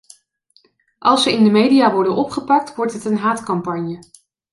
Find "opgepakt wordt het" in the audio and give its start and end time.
2.15-3.05